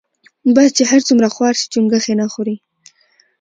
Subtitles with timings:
[0.55, 2.55] باز چی هر څومره خوار شی چونګښی نه خوري.